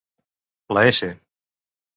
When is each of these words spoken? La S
La 0.77 0.85
S 0.87 0.99